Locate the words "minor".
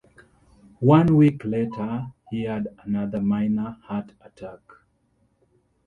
3.21-3.77